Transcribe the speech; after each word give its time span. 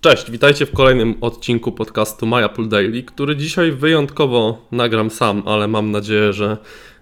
Cześć, 0.00 0.30
witajcie 0.30 0.66
w 0.66 0.72
kolejnym 0.72 1.14
odcinku 1.20 1.72
podcastu 1.72 2.26
My 2.26 2.44
Apple 2.44 2.68
Daily, 2.68 3.02
który 3.02 3.36
dzisiaj 3.36 3.72
wyjątkowo 3.72 4.66
nagram 4.72 5.10
sam, 5.10 5.42
ale 5.46 5.68
mam 5.68 5.90
nadzieję, 5.90 6.32
że 6.32 6.56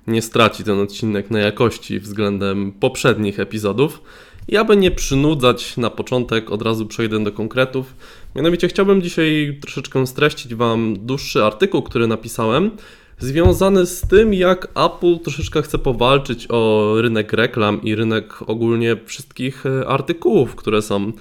nie 0.07 0.23
straci 0.23 0.65
ten 0.65 0.81
odcinek 0.81 1.31
na 1.31 1.39
jakości 1.39 2.01
względem 2.01 2.73
poprzednich 2.73 3.41
epizodów. 3.41 4.03
I 4.49 4.57
aby 4.57 4.77
nie 4.77 4.91
przynudzać 4.91 5.77
na 5.77 5.91
początek, 5.91 6.51
od 6.51 6.63
razu 6.63 6.87
przejdę 6.87 7.25
do 7.25 7.33
konkretów. 7.33 7.95
Mianowicie 8.37 8.69
chciałbym 8.69 9.03
dzisiaj 9.03 9.59
troszeczkę 9.61 10.07
streścić 10.07 10.55
Wam 10.55 10.97
dłuższy 11.07 11.45
artykuł, 11.45 11.83
który 11.83 12.07
napisałem, 12.07 12.71
związany 13.19 13.87
z 13.87 14.01
tym, 14.01 14.35
jak 14.35 14.69
Apple 14.75 15.19
troszeczkę 15.19 15.63
chce 15.63 15.79
powalczyć 15.79 16.47
o 16.49 16.93
rynek 17.01 17.33
reklam 17.33 17.83
i 17.83 17.95
rynek 17.95 18.43
ogólnie 18.47 18.97
wszystkich 19.07 19.67
e, 19.67 19.87
artykułów, 19.87 20.55
które 20.55 20.83
są 20.83 21.13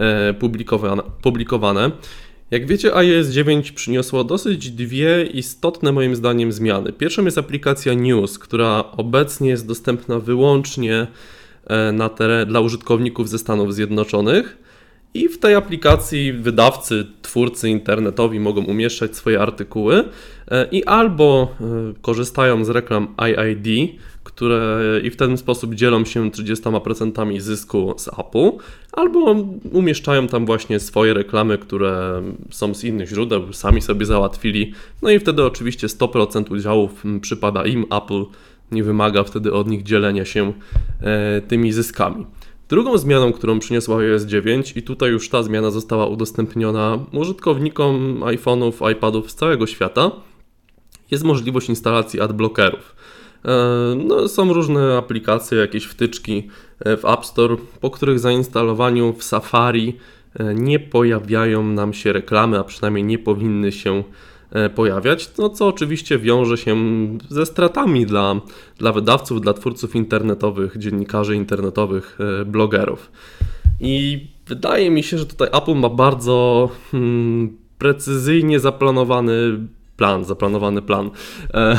e, 0.00 0.34
publikowane. 0.34 1.02
publikowane. 1.22 1.90
Jak 2.50 2.66
wiecie, 2.66 2.96
iOS 2.96 3.28
9 3.28 3.72
przyniosło 3.72 4.24
dosyć 4.24 4.70
dwie 4.70 5.24
istotne 5.24 5.92
moim 5.92 6.16
zdaniem 6.16 6.52
zmiany. 6.52 6.92
Pierwszą 6.92 7.24
jest 7.24 7.38
aplikacja 7.38 7.94
News, 7.94 8.38
która 8.38 8.84
obecnie 8.96 9.48
jest 9.48 9.66
dostępna 9.66 10.18
wyłącznie 10.18 11.06
e, 11.66 11.92
na 11.92 12.08
teren, 12.08 12.48
dla 12.48 12.60
użytkowników 12.60 13.28
ze 13.28 13.38
Stanów 13.38 13.74
Zjednoczonych. 13.74 14.58
I 15.14 15.28
w 15.28 15.38
tej 15.38 15.54
aplikacji 15.54 16.32
wydawcy, 16.32 17.06
twórcy 17.34 17.70
internetowi 17.70 18.40
mogą 18.40 18.64
umieszczać 18.64 19.16
swoje 19.16 19.40
artykuły 19.40 20.04
e, 20.50 20.68
i 20.70 20.84
albo 20.84 21.54
e, 21.60 21.64
korzystają 22.02 22.64
z 22.64 22.68
reklam 22.68 23.08
IID, 23.28 23.92
które 24.24 24.80
i 25.02 25.10
w 25.10 25.16
ten 25.16 25.36
sposób 25.36 25.74
dzielą 25.74 26.04
się 26.04 26.30
30% 26.30 27.40
zysku 27.40 27.94
z 27.96 28.08
Apple, 28.08 28.50
albo 28.92 29.36
umieszczają 29.72 30.26
tam 30.26 30.46
właśnie 30.46 30.80
swoje 30.80 31.14
reklamy, 31.14 31.58
które 31.58 32.22
są 32.50 32.74
z 32.74 32.84
innych 32.84 33.08
źródeł, 33.08 33.52
sami 33.52 33.80
sobie 33.80 34.06
załatwili. 34.06 34.72
No 35.02 35.10
i 35.10 35.18
wtedy 35.18 35.44
oczywiście 35.44 35.86
100% 35.86 36.52
udziałów 36.52 37.04
przypada 37.20 37.64
im, 37.64 37.84
Apple 37.90 38.24
nie 38.72 38.84
wymaga 38.84 39.24
wtedy 39.24 39.52
od 39.52 39.68
nich 39.68 39.82
dzielenia 39.82 40.24
się 40.24 40.52
e, 41.00 41.40
tymi 41.40 41.72
zyskami. 41.72 42.26
Drugą 42.68 42.98
zmianą, 42.98 43.32
którą 43.32 43.58
przyniosła 43.58 43.98
iOS 43.98 44.22
9 44.22 44.76
i 44.76 44.82
tutaj 44.82 45.10
już 45.10 45.28
ta 45.28 45.42
zmiana 45.42 45.70
została 45.70 46.06
udostępniona 46.06 46.98
użytkownikom 47.12 48.20
iPhone'ów, 48.20 48.92
iPadów 48.92 49.30
z 49.30 49.34
całego 49.34 49.66
świata, 49.66 50.10
jest 51.10 51.24
możliwość 51.24 51.68
instalacji 51.68 52.20
adblockerów. 52.20 52.96
E, 53.44 53.50
no, 54.04 54.28
są 54.28 54.52
różne 54.52 54.96
aplikacje, 54.96 55.58
jakieś 55.58 55.84
wtyczki 55.84 56.48
e, 56.80 56.96
w 56.96 57.04
App 57.04 57.26
Store, 57.26 57.56
po 57.80 57.90
których 57.90 58.18
zainstalowaniu 58.18 59.12
w 59.12 59.24
Safari 59.24 59.96
e, 60.34 60.54
nie 60.54 60.80
pojawiają 60.80 61.64
nam 61.64 61.92
się 61.92 62.12
reklamy, 62.12 62.58
a 62.58 62.64
przynajmniej 62.64 63.04
nie 63.04 63.18
powinny 63.18 63.72
się 63.72 64.04
pojawiać, 64.74 65.30
no 65.38 65.50
co 65.50 65.66
oczywiście 65.66 66.18
wiąże 66.18 66.56
się 66.56 66.76
ze 67.28 67.46
stratami 67.46 68.06
dla, 68.06 68.40
dla 68.78 68.92
wydawców, 68.92 69.40
dla 69.40 69.52
twórców 69.52 69.96
internetowych, 69.96 70.78
dziennikarzy 70.78 71.36
internetowych, 71.36 72.18
e, 72.40 72.44
blogerów. 72.44 73.10
I 73.80 74.26
wydaje 74.46 74.90
mi 74.90 75.02
się, 75.02 75.18
że 75.18 75.26
tutaj 75.26 75.48
Apple 75.52 75.74
ma 75.74 75.88
bardzo 75.88 76.70
hmm, 76.90 77.56
precyzyjnie 77.78 78.60
zaplanowany 78.60 79.58
plan, 79.96 80.24
zaplanowany 80.24 80.82
plan. 80.82 81.10
E, 81.54 81.78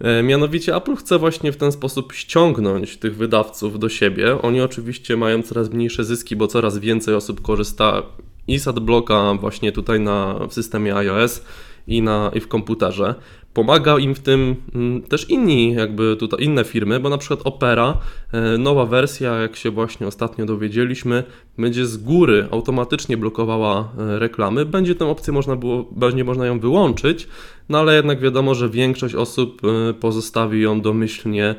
e, 0.00 0.22
Mianowicie 0.22 0.76
Apple 0.76 0.96
chce 0.96 1.18
właśnie 1.18 1.52
w 1.52 1.56
ten 1.56 1.72
sposób 1.72 2.12
ściągnąć 2.12 2.96
tych 2.96 3.16
wydawców 3.16 3.78
do 3.78 3.88
siebie. 3.88 4.42
Oni 4.42 4.60
oczywiście 4.60 5.16
mają 5.16 5.42
coraz 5.42 5.70
mniejsze 5.70 6.04
zyski, 6.04 6.36
bo 6.36 6.46
coraz 6.46 6.78
więcej 6.78 7.14
osób 7.14 7.42
korzysta 7.42 8.02
i 8.48 8.58
z 8.58 8.68
AdBlocka 8.68 9.34
właśnie 9.34 9.72
tutaj 9.72 10.00
na, 10.00 10.46
w 10.48 10.52
systemie 10.52 10.96
iOS 10.96 11.44
i, 11.86 12.02
na, 12.02 12.30
i 12.34 12.40
w 12.40 12.48
komputerze. 12.48 13.14
Pomaga 13.54 13.98
im 13.98 14.14
w 14.14 14.20
tym 14.20 14.56
mm, 14.74 15.02
też 15.02 15.30
inni, 15.30 15.74
jakby 15.74 16.16
tutaj 16.16 16.44
inne 16.44 16.64
firmy, 16.64 17.00
bo 17.00 17.08
na 17.08 17.18
przykład 17.18 17.40
Opera, 17.44 17.98
e, 18.32 18.58
nowa 18.58 18.86
wersja, 18.86 19.34
jak 19.34 19.56
się 19.56 19.70
właśnie 19.70 20.06
ostatnio 20.06 20.46
dowiedzieliśmy, 20.46 21.24
będzie 21.58 21.86
z 21.86 21.96
góry 21.96 22.48
automatycznie 22.50 23.16
blokowała 23.16 23.88
e, 23.98 24.18
reklamy. 24.18 24.64
Będzie 24.64 24.94
tę 24.94 25.06
opcję 25.06 25.32
można 25.32 25.56
było, 25.56 25.82
będzie 25.82 26.24
można 26.24 26.46
ją 26.46 26.60
wyłączyć, 26.60 27.28
no 27.68 27.78
ale 27.78 27.94
jednak 27.96 28.20
wiadomo, 28.20 28.54
że 28.54 28.68
większość 28.68 29.14
osób 29.14 29.62
e, 29.64 29.94
pozostawi 29.94 30.62
ją 30.62 30.80
domyślnie 30.80 31.54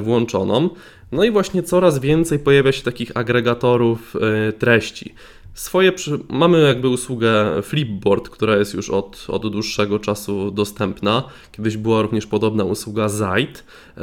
włączoną. 0.00 0.70
No 1.12 1.24
i 1.24 1.30
właśnie 1.30 1.62
coraz 1.62 1.98
więcej 1.98 2.38
pojawia 2.38 2.72
się 2.72 2.82
takich 2.82 3.16
agregatorów 3.16 4.14
treści. 4.58 5.14
Swoje 5.56 5.92
mamy 6.28 6.62
jakby 6.62 6.88
usługę 6.88 7.62
Flipboard, 7.62 8.28
która 8.28 8.56
jest 8.56 8.74
już 8.74 8.90
od, 8.90 9.26
od 9.28 9.52
dłuższego 9.52 9.98
czasu 9.98 10.50
dostępna. 10.50 11.22
Kiedyś 11.52 11.76
była 11.76 12.02
również 12.02 12.26
podobna 12.26 12.64
usługa 12.64 13.08
Zite. 13.08 13.60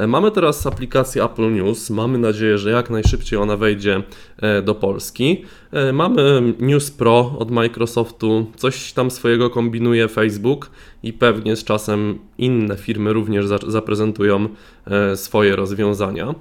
Mamy 0.08 0.30
teraz 0.30 0.66
aplikację 0.66 1.24
Apple 1.24 1.52
News. 1.52 1.90
Mamy 1.90 2.18
nadzieję, 2.18 2.58
że 2.58 2.70
jak 2.70 2.90
najszybciej 2.90 3.38
ona 3.38 3.56
wejdzie 3.56 4.02
e, 4.38 4.62
do 4.62 4.74
Polski. 4.74 5.44
E, 5.72 5.92
mamy 5.92 6.54
News 6.58 6.90
Pro 6.90 7.34
od 7.38 7.50
Microsoftu. 7.50 8.46
Coś 8.56 8.92
tam 8.92 9.10
swojego 9.10 9.50
kombinuje 9.50 10.08
Facebook 10.08 10.70
i 11.02 11.12
pewnie 11.12 11.56
z 11.56 11.64
czasem 11.64 12.18
inne 12.38 12.76
firmy 12.76 13.12
również 13.12 13.46
zaprezentują 13.66 14.48
e, 14.86 15.16
swoje 15.16 15.56
rozwiązania. 15.56 16.34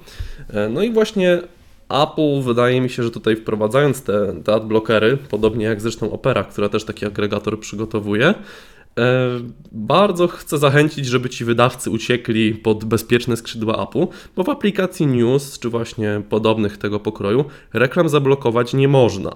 No 0.69 0.84
i 0.84 0.91
właśnie 0.91 1.41
Apple 1.89 2.41
wydaje 2.41 2.81
mi 2.81 2.89
się, 2.89 3.03
że 3.03 3.11
tutaj 3.11 3.35
wprowadzając 3.35 4.03
te, 4.03 4.41
te 4.44 4.53
adblockery, 4.53 5.17
podobnie 5.29 5.66
jak 5.66 5.81
zresztą 5.81 6.11
Opera, 6.11 6.44
która 6.44 6.69
też 6.69 6.83
taki 6.85 7.05
agregator 7.05 7.59
przygotowuje, 7.59 8.27
e, 8.27 8.33
bardzo 9.71 10.27
chcę 10.27 10.57
zachęcić, 10.57 11.05
żeby 11.05 11.29
ci 11.29 11.45
wydawcy 11.45 11.89
uciekli 11.89 12.55
pod 12.55 12.85
bezpieczne 12.85 13.38
skrzydła 13.38 13.83
Apple, 13.83 14.07
bo 14.35 14.44
w 14.44 14.49
aplikacji 14.49 15.07
News, 15.07 15.59
czy 15.59 15.69
właśnie 15.69 16.21
podobnych 16.29 16.77
tego 16.77 16.99
pokroju, 16.99 17.45
reklam 17.73 18.09
zablokować 18.09 18.73
nie 18.73 18.88
można. 18.88 19.35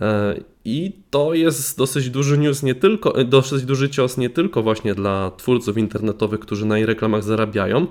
E, 0.00 0.34
I 0.64 0.92
to 1.10 1.34
jest 1.34 1.78
dosyć 1.78 2.10
duży 2.10 2.38
news, 2.38 2.62
nie 2.62 2.74
tylko, 2.74 3.24
dosyć 3.24 3.64
duży 3.64 3.90
cios 3.90 4.18
nie 4.18 4.30
tylko 4.30 4.62
właśnie 4.62 4.94
dla 4.94 5.30
twórców 5.36 5.78
internetowych, 5.78 6.40
którzy 6.40 6.66
na 6.66 6.78
ich 6.78 6.86
reklamach 6.86 7.22
zarabiają, 7.22 7.86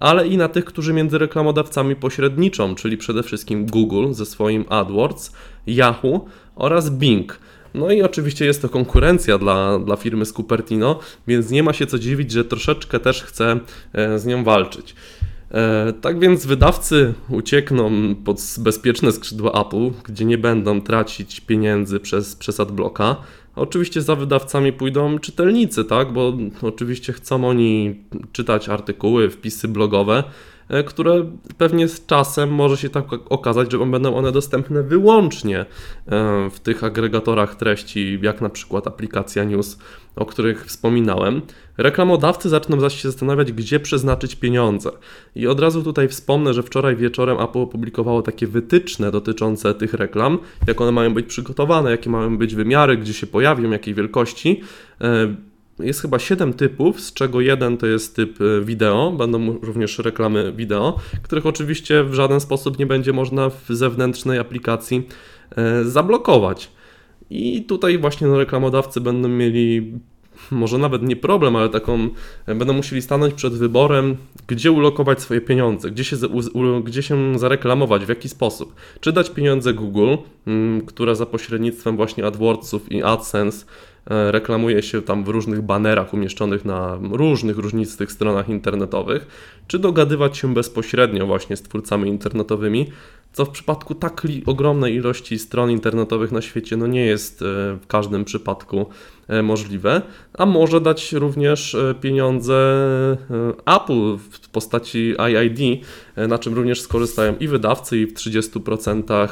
ale 0.00 0.28
i 0.28 0.36
na 0.36 0.48
tych, 0.48 0.64
którzy 0.64 0.92
między 0.92 1.18
reklamodawcami 1.18 1.96
pośredniczą, 1.96 2.74
czyli 2.74 2.96
przede 2.96 3.22
wszystkim 3.22 3.66
Google 3.66 4.12
ze 4.12 4.26
swoim 4.26 4.64
AdWords, 4.68 5.32
Yahoo 5.66 6.24
oraz 6.56 6.90
Bing. 6.90 7.38
No 7.74 7.90
i 7.90 8.02
oczywiście 8.02 8.44
jest 8.44 8.62
to 8.62 8.68
konkurencja 8.68 9.38
dla, 9.38 9.78
dla 9.78 9.96
firmy 9.96 10.26
z 10.26 10.32
Cupertino, 10.32 10.98
więc 11.26 11.50
nie 11.50 11.62
ma 11.62 11.72
się 11.72 11.86
co 11.86 11.98
dziwić, 11.98 12.30
że 12.30 12.44
troszeczkę 12.44 13.00
też 13.00 13.22
chce 13.22 13.60
e, 13.92 14.18
z 14.18 14.26
nią 14.26 14.44
walczyć. 14.44 14.94
E, 15.50 15.92
tak 16.00 16.20
więc 16.20 16.46
wydawcy 16.46 17.14
uciekną 17.28 18.14
pod 18.14 18.40
bezpieczne 18.58 19.12
skrzydła 19.12 19.66
Apple, 19.66 19.90
gdzie 20.04 20.24
nie 20.24 20.38
będą 20.38 20.80
tracić 20.80 21.40
pieniędzy 21.40 22.00
przez, 22.00 22.36
przez 22.36 22.60
adblocka. 22.60 23.16
Oczywiście 23.56 24.02
za 24.02 24.16
wydawcami 24.16 24.72
pójdą 24.72 25.18
czytelnicy, 25.18 25.84
tak? 25.84 26.12
Bo 26.12 26.32
oczywiście 26.62 27.12
chcą 27.12 27.48
oni 27.48 27.94
czytać 28.32 28.68
artykuły, 28.68 29.30
wpisy 29.30 29.68
blogowe, 29.68 30.24
które 30.86 31.30
pewnie 31.58 31.88
z 31.88 32.06
czasem 32.06 32.50
może 32.50 32.76
się 32.76 32.88
tak 32.88 33.04
okazać, 33.28 33.72
że 33.72 33.78
będą 33.78 34.14
one 34.14 34.32
dostępne 34.32 34.82
wyłącznie 34.82 35.58
e, 35.60 35.66
w 36.50 36.60
tych 36.60 36.84
agregatorach 36.84 37.54
treści, 37.54 38.18
jak 38.22 38.40
na 38.40 38.48
przykład 38.48 38.86
aplikacja 38.86 39.44
News, 39.44 39.78
o 40.16 40.26
których 40.26 40.66
wspominałem. 40.66 41.42
Reklamodawcy 41.78 42.48
zaczną 42.48 42.80
zaś 42.80 43.02
się 43.02 43.10
zastanawiać, 43.10 43.52
gdzie 43.52 43.80
przeznaczyć 43.80 44.36
pieniądze. 44.36 44.90
I 45.34 45.46
od 45.46 45.60
razu 45.60 45.82
tutaj 45.82 46.08
wspomnę, 46.08 46.54
że 46.54 46.62
wczoraj 46.62 46.96
wieczorem 46.96 47.40
Apple 47.40 47.58
opublikowało 47.58 48.22
takie 48.22 48.46
wytyczne 48.46 49.10
dotyczące 49.10 49.74
tych 49.74 49.94
reklam, 49.94 50.38
jak 50.66 50.80
one 50.80 50.92
mają 50.92 51.14
być 51.14 51.26
przygotowane, 51.26 51.90
jakie 51.90 52.10
mają 52.10 52.38
być 52.38 52.54
wymiary, 52.54 52.96
gdzie 52.96 53.12
się 53.12 53.26
pojawią, 53.26 53.70
jakiej 53.70 53.94
wielkości. 53.94 54.60
Jest 55.78 56.00
chyba 56.00 56.18
7 56.18 56.52
typów, 56.52 57.00
z 57.00 57.12
czego 57.12 57.40
jeden 57.40 57.76
to 57.76 57.86
jest 57.86 58.16
typ 58.16 58.38
e, 58.40 58.64
wideo, 58.64 59.12
będą 59.12 59.58
również 59.62 59.98
reklamy 59.98 60.52
wideo, 60.52 60.98
których 61.22 61.46
oczywiście 61.46 62.04
w 62.04 62.14
żaden 62.14 62.40
sposób 62.40 62.78
nie 62.78 62.86
będzie 62.86 63.12
można 63.12 63.50
w 63.50 63.64
zewnętrznej 63.68 64.38
aplikacji 64.38 65.08
e, 65.56 65.84
zablokować. 65.84 66.70
I 67.30 67.64
tutaj 67.64 67.98
właśnie 67.98 68.26
no, 68.26 68.38
reklamodawcy 68.38 69.00
będą 69.00 69.28
mieli 69.28 69.92
może 70.50 70.78
nawet 70.78 71.02
nie 71.02 71.16
problem, 71.16 71.56
ale 71.56 71.68
taką 71.68 72.08
e, 72.46 72.54
będą 72.54 72.72
musieli 72.72 73.02
stanąć 73.02 73.34
przed 73.34 73.54
wyborem, 73.54 74.16
gdzie 74.46 74.72
ulokować 74.72 75.22
swoje 75.22 75.40
pieniądze, 75.40 75.90
gdzie 75.90 76.04
się, 76.04 76.16
gdzie 76.84 77.02
się 77.02 77.38
zareklamować, 77.38 78.04
w 78.04 78.08
jaki 78.08 78.28
sposób. 78.28 78.74
Czy 79.00 79.12
dać 79.12 79.30
pieniądze 79.30 79.74
Google, 79.74 80.14
które 80.86 81.16
za 81.16 81.26
pośrednictwem 81.26 81.96
właśnie 81.96 82.26
AdWordsów 82.26 82.92
i 82.92 83.02
AdSense 83.02 83.66
reklamuje 84.06 84.82
się 84.82 85.02
tam 85.02 85.24
w 85.24 85.28
różnych 85.28 85.62
banerach 85.62 86.14
umieszczonych 86.14 86.64
na 86.64 86.98
różnych 87.10 87.58
różnistych 87.58 88.12
stronach 88.12 88.48
internetowych, 88.48 89.26
czy 89.66 89.78
dogadywać 89.78 90.38
się 90.38 90.54
bezpośrednio 90.54 91.26
właśnie 91.26 91.56
z 91.56 91.62
twórcami 91.62 92.10
internetowymi, 92.10 92.86
co 93.34 93.44
w 93.44 93.50
przypadku 93.50 93.94
tak 93.94 94.22
ogromnej 94.46 94.94
ilości 94.94 95.38
stron 95.38 95.70
internetowych 95.70 96.32
na 96.32 96.42
świecie 96.42 96.76
no 96.76 96.86
nie 96.86 97.06
jest 97.06 97.42
e, 97.42 97.44
w 97.80 97.86
każdym 97.86 98.24
przypadku 98.24 98.86
e, 99.28 99.42
możliwe, 99.42 100.02
a 100.34 100.46
może 100.46 100.80
dać 100.80 101.12
również 101.12 101.74
e, 101.74 101.94
pieniądze 102.00 102.54
e, 103.66 103.76
Apple 103.76 104.16
w 104.16 104.48
postaci 104.48 105.14
IID, 105.28 105.84
e, 106.16 106.28
na 106.28 106.38
czym 106.38 106.54
również 106.54 106.80
skorzystają 106.80 107.36
i 107.40 107.48
wydawcy, 107.48 107.98
i 107.98 108.06
w 108.06 108.14
30% 108.14 109.28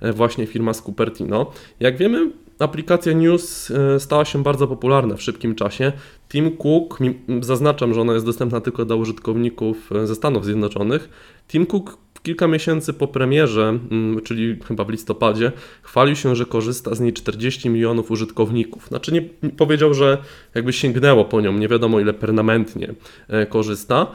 e, 0.00 0.12
właśnie 0.12 0.46
firma 0.46 0.74
z 0.74 0.82
Cupertino. 0.82 1.52
Jak 1.80 1.96
wiemy, 1.96 2.30
aplikacja 2.58 3.12
News 3.12 3.70
e, 3.70 4.00
stała 4.00 4.24
się 4.24 4.42
bardzo 4.42 4.66
popularna 4.66 5.16
w 5.16 5.22
szybkim 5.22 5.54
czasie. 5.54 5.92
Tim 6.28 6.56
Cook, 6.56 6.98
zaznaczam, 7.40 7.94
że 7.94 8.00
ona 8.00 8.12
jest 8.12 8.26
dostępna 8.26 8.60
tylko 8.60 8.84
dla 8.84 8.96
użytkowników 8.96 9.92
e, 9.92 10.06
ze 10.06 10.14
Stanów 10.14 10.44
Zjednoczonych. 10.44 11.08
Tim 11.48 11.66
Cook 11.66 11.98
kilka 12.24 12.46
miesięcy 12.48 12.92
po 12.92 13.08
premierze, 13.08 13.78
mm, 13.90 14.20
czyli 14.22 14.58
chyba 14.68 14.84
w 14.84 14.90
listopadzie, 14.90 15.52
chwalił 15.82 16.16
się, 16.16 16.36
że 16.36 16.46
korzysta 16.46 16.94
z 16.94 17.00
niej 17.00 17.12
40 17.12 17.70
milionów 17.70 18.10
użytkowników. 18.10 18.86
Znaczy 18.88 19.12
nie 19.12 19.22
powiedział, 19.56 19.94
że 19.94 20.18
jakby 20.54 20.72
sięgnęło 20.72 21.24
po 21.24 21.40
nią, 21.40 21.52
nie 21.52 21.68
wiadomo 21.68 22.00
ile 22.00 22.14
permanentnie 22.14 22.94
e, 23.28 23.46
korzysta. 23.46 24.06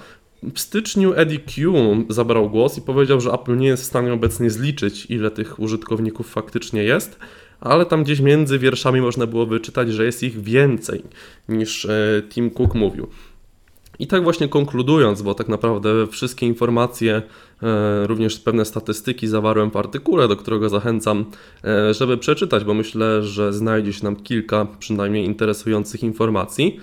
W 0.53 0.59
styczniu 0.59 1.13
Eddie 1.13 1.39
Q 1.39 1.73
zabrał 2.09 2.49
głos 2.49 2.77
i 2.77 2.81
powiedział, 2.81 3.21
że 3.21 3.31
Apple 3.31 3.57
nie 3.57 3.67
jest 3.67 3.83
w 3.83 3.85
stanie 3.85 4.13
obecnie 4.13 4.49
zliczyć, 4.49 5.05
ile 5.05 5.31
tych 5.31 5.59
użytkowników 5.59 6.29
faktycznie 6.29 6.83
jest, 6.83 7.19
ale 7.61 7.85
tam 7.85 8.03
gdzieś 8.03 8.19
między 8.19 8.59
wierszami 8.59 9.01
można 9.01 9.27
było 9.27 9.45
wyczytać, 9.45 9.93
że 9.93 10.05
jest 10.05 10.23
ich 10.23 10.41
więcej 10.41 11.03
niż 11.49 11.85
e, 11.85 12.23
Tim 12.29 12.51
Cook 12.51 12.75
mówił. 12.75 13.07
I 13.99 14.07
tak 14.07 14.23
właśnie 14.23 14.47
konkludując, 14.47 15.21
bo 15.21 15.33
tak 15.33 15.47
naprawdę 15.47 16.07
wszystkie 16.07 16.45
informacje, 16.45 17.21
e, 17.63 18.07
również 18.07 18.39
pewne 18.39 18.65
statystyki 18.65 19.27
zawarłem 19.27 19.71
w 19.71 19.77
artykule, 19.77 20.27
do 20.27 20.35
którego 20.35 20.69
zachęcam, 20.69 21.25
e, 21.63 21.93
żeby 21.93 22.17
przeczytać, 22.17 22.63
bo 22.63 22.73
myślę, 22.73 23.23
że 23.23 23.53
znajdzie 23.53 23.93
się 23.93 24.03
nam 24.03 24.15
kilka 24.15 24.67
przynajmniej 24.79 25.25
interesujących 25.25 26.03
informacji. 26.03 26.79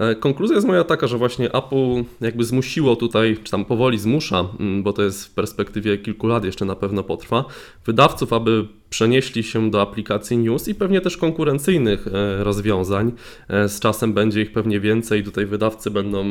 E, 0.00 0.14
Konkluzja 0.14 0.54
jest 0.54 0.66
moja 0.66 0.84
taka, 0.84 1.06
że 1.06 1.18
właśnie 1.18 1.52
Apple 1.52 2.04
jakby 2.20 2.44
zmusiło 2.44 2.96
tutaj, 2.96 3.38
czy 3.44 3.50
tam 3.50 3.64
powoli 3.64 3.98
zmusza, 3.98 4.44
mm, 4.60 4.82
bo 4.82 4.92
to 4.92 5.02
jest 5.02 5.26
w 5.26 5.30
perspektywie 5.30 5.98
kilku 5.98 6.26
lat 6.26 6.44
jeszcze 6.44 6.64
na 6.64 6.76
pewno 6.76 7.02
potrwa, 7.02 7.44
wydawców, 7.86 8.32
aby 8.32 8.66
przenieśli 8.90 9.42
się 9.42 9.70
do 9.70 9.82
aplikacji 9.82 10.38
News 10.38 10.68
i 10.68 10.74
pewnie 10.74 11.00
też 11.00 11.16
konkurencyjnych 11.16 12.06
e, 12.06 12.44
rozwiązań. 12.44 13.12
E, 13.48 13.68
Z 13.68 13.80
czasem 13.80 14.12
będzie 14.12 14.42
ich 14.42 14.52
pewnie 14.52 14.80
więcej, 14.80 15.24
tutaj 15.24 15.46
wydawcy 15.46 15.90
będą 15.90 16.24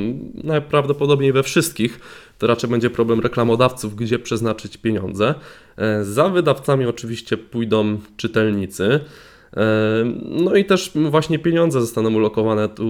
najprawdopodobniej 0.44 1.33
we 1.33 1.44
wszystkich. 1.44 2.00
To 2.39 2.48
raczej 2.48 2.69
będzie 2.69 2.89
problem 2.89 3.19
reklamodawców, 3.19 3.95
gdzie 3.95 4.19
przeznaczyć 4.19 4.77
pieniądze. 4.77 5.36
Za 6.01 6.30
wydawcami 6.30 6.86
oczywiście 6.86 7.38
pójdą 7.38 7.98
czytelnicy. 8.18 9.00
No 10.29 10.55
i 10.55 10.65
też 10.65 10.91
właśnie 11.09 11.39
pieniądze 11.39 11.81
zostaną 11.81 12.15
ulokowane 12.15 12.69
tu, 12.69 12.85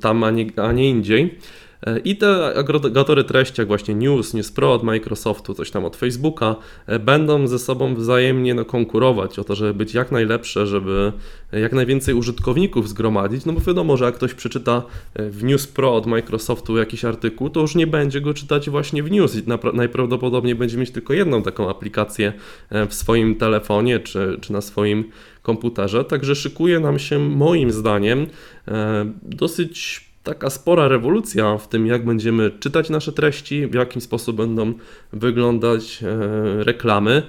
tam, 0.00 0.24
a 0.24 0.30
nie, 0.30 0.46
a 0.56 0.72
nie 0.72 0.90
indziej. 0.90 1.38
E, 1.86 1.98
I 1.98 2.16
te 2.16 2.54
agregatory 2.56 3.24
treści, 3.24 3.60
jak 3.60 3.68
właśnie 3.68 3.94
News, 3.94 4.34
News 4.34 4.52
Pro 4.52 4.72
od 4.72 4.82
Microsoftu, 4.82 5.54
coś 5.54 5.70
tam 5.70 5.84
od 5.84 5.96
Facebooka, 5.96 6.56
e, 6.86 6.98
będą 6.98 7.46
ze 7.46 7.58
sobą 7.58 7.94
wzajemnie 7.94 8.54
no, 8.54 8.64
konkurować 8.64 9.38
o 9.38 9.44
to, 9.44 9.54
żeby 9.54 9.74
być 9.74 9.94
jak 9.94 10.12
najlepsze, 10.12 10.66
żeby 10.66 11.12
jak 11.52 11.72
najwięcej 11.72 12.14
użytkowników 12.14 12.88
zgromadzić. 12.88 13.44
No 13.44 13.52
bo 13.52 13.60
wiadomo, 13.60 13.96
że 13.96 14.04
jak 14.04 14.14
ktoś 14.14 14.34
przeczyta 14.34 14.82
e, 15.14 15.30
w 15.30 15.44
News 15.44 15.66
Pro 15.66 15.94
od 15.94 16.06
Microsoftu 16.06 16.76
jakiś 16.76 17.04
artykuł, 17.04 17.50
to 17.50 17.60
już 17.60 17.74
nie 17.74 17.86
będzie 17.86 18.20
go 18.20 18.34
czytać 18.34 18.70
właśnie 18.70 19.02
w 19.02 19.10
News 19.10 19.36
i 19.36 19.42
najprawdopodobniej 19.74 20.54
będzie 20.54 20.78
mieć 20.78 20.90
tylko 20.90 21.12
jedną 21.12 21.42
taką 21.42 21.70
aplikację 21.70 22.32
e, 22.70 22.86
w 22.86 22.94
swoim 22.94 23.34
telefonie 23.34 24.00
czy, 24.00 24.38
czy 24.40 24.52
na 24.52 24.60
swoim 24.60 25.04
komputerze. 25.42 26.04
Także 26.04 26.34
szykuje 26.34 26.80
nam 26.80 26.98
się, 26.98 27.18
moim 27.18 27.70
zdaniem, 27.70 28.26
e, 28.68 29.12
dosyć 29.22 30.11
taka 30.22 30.50
spora 30.50 30.88
rewolucja 30.88 31.58
w 31.58 31.68
tym, 31.68 31.86
jak 31.86 32.04
będziemy 32.04 32.50
czytać 32.50 32.90
nasze 32.90 33.12
treści, 33.12 33.66
w 33.66 33.74
jaki 33.74 34.00
sposób 34.00 34.36
będą 34.36 34.72
wyglądać 35.12 36.02
e, 36.02 36.64
reklamy. 36.64 37.22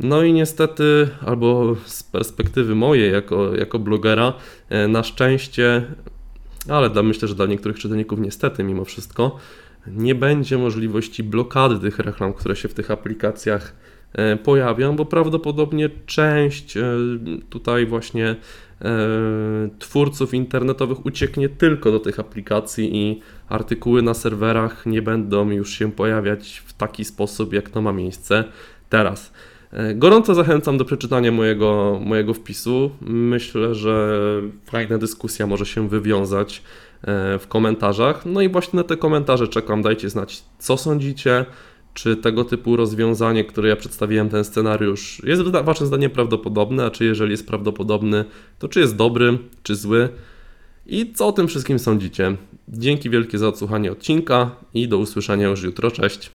No 0.00 0.22
i 0.22 0.32
niestety, 0.32 1.08
albo 1.26 1.76
z 1.84 2.02
perspektywy 2.02 2.74
mojej 2.74 3.12
jako, 3.12 3.56
jako 3.56 3.78
blogera, 3.78 4.32
e, 4.68 4.88
na 4.88 5.02
szczęście, 5.02 5.86
ale 6.68 6.90
dla, 6.90 7.02
myślę, 7.02 7.28
że 7.28 7.34
dla 7.34 7.46
niektórych 7.46 7.78
czytelników 7.78 8.20
niestety 8.20 8.64
mimo 8.64 8.84
wszystko, 8.84 9.36
nie 9.86 10.14
będzie 10.14 10.58
możliwości 10.58 11.22
blokady 11.22 11.78
tych 11.78 11.98
reklam, 11.98 12.32
które 12.32 12.56
się 12.56 12.68
w 12.68 12.74
tych 12.74 12.90
aplikacjach 12.90 13.74
e, 14.12 14.36
pojawią, 14.36 14.96
bo 14.96 15.04
prawdopodobnie 15.04 15.90
część 16.06 16.78
tutaj 17.50 17.86
właśnie 17.86 18.36
twórców 19.78 20.34
internetowych 20.34 21.06
ucieknie 21.06 21.48
tylko 21.48 21.90
do 21.90 22.00
tych 22.00 22.20
aplikacji 22.20 22.96
i 22.96 23.20
artykuły 23.48 24.02
na 24.02 24.14
serwerach 24.14 24.86
nie 24.86 25.02
będą 25.02 25.50
już 25.50 25.70
się 25.70 25.92
pojawiać 25.92 26.62
w 26.66 26.72
taki 26.72 27.04
sposób, 27.04 27.52
jak 27.52 27.70
to 27.70 27.82
ma 27.82 27.92
miejsce 27.92 28.44
teraz. 28.88 29.32
E, 29.72 29.94
Gorąco 29.94 30.34
zachęcam 30.34 30.78
do 30.78 30.84
przeczytania 30.84 31.32
mojego, 31.32 32.00
mojego 32.04 32.34
wpisu. 32.34 32.90
Myślę, 33.00 33.74
że 33.74 34.20
fajna 34.64 34.98
dyskusja 34.98 35.46
może 35.46 35.66
się 35.66 35.88
wywiązać 35.88 36.62
e, 37.02 37.38
w 37.38 37.46
komentarzach. 37.48 38.26
No 38.26 38.40
i 38.40 38.48
właśnie 38.48 38.76
na 38.76 38.84
te 38.84 38.96
komentarze 38.96 39.48
czekam. 39.48 39.82
Dajcie 39.82 40.10
znać, 40.10 40.42
co 40.58 40.76
sądzicie. 40.76 41.46
Czy 41.94 42.16
tego 42.16 42.44
typu 42.44 42.76
rozwiązanie, 42.76 43.44
które 43.44 43.68
ja 43.68 43.76
przedstawiłem, 43.76 44.28
ten 44.28 44.44
scenariusz, 44.44 45.22
jest 45.24 45.42
Waszym 45.42 45.86
zdaniem 45.86 46.10
prawdopodobne? 46.10 46.84
A 46.84 46.90
czy 46.90 47.04
jeżeli 47.04 47.30
jest 47.30 47.46
prawdopodobny, 47.46 48.24
to 48.58 48.68
czy 48.68 48.80
jest 48.80 48.96
dobry, 48.96 49.38
czy 49.62 49.76
zły? 49.76 50.08
I 50.86 51.12
co 51.12 51.26
o 51.26 51.32
tym 51.32 51.48
wszystkim 51.48 51.78
sądzicie? 51.78 52.36
Dzięki 52.68 53.10
wielkie 53.10 53.38
za 53.38 53.48
odsłuchanie 53.48 53.92
odcinka 53.92 54.50
i 54.74 54.88
do 54.88 54.98
usłyszenia 54.98 55.48
już 55.48 55.62
jutro. 55.62 55.90
Cześć! 55.90 56.30